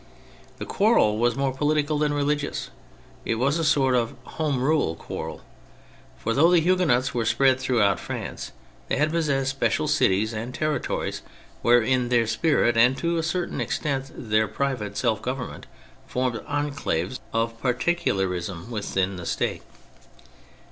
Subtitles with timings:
[0.57, 2.71] The quarrel was more political than religious;
[3.23, 5.41] it was a sort of'' Home Rule" quarrel.
[6.17, 8.51] For though the Huguenots were spread throughout France,
[8.87, 11.21] they had possessed special cities and territories
[11.61, 15.67] wherein their spirit and, to a certain extent, their private self government,
[16.07, 19.61] formed enclaves of particularism within the State.